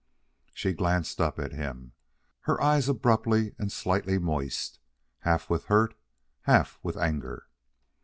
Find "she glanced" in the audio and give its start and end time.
0.55-1.21